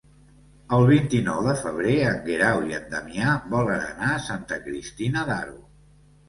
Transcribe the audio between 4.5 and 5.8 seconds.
Cristina d'Aro.